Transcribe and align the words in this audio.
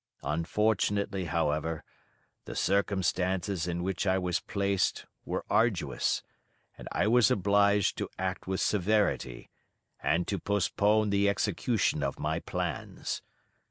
Unfortunately, 0.23 1.25
however, 1.25 1.83
the 2.45 2.55
circumstances 2.55 3.67
in 3.67 3.83
which 3.83 4.07
I 4.07 4.17
was 4.17 4.39
placed 4.39 5.05
were 5.25 5.45
arduous, 5.47 6.23
and 6.75 6.87
I 6.91 7.05
was 7.05 7.29
obliged 7.29 7.99
to 7.99 8.09
act 8.17 8.47
with 8.47 8.61
severity, 8.61 9.51
and 10.01 10.27
to 10.27 10.39
postpone 10.39 11.11
the 11.11 11.29
execution 11.29 12.01
of 12.01 12.17
my 12.17 12.39
plans. 12.39 13.21